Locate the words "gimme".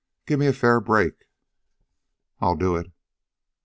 0.25-0.47